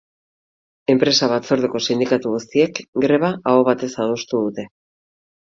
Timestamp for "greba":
3.05-3.31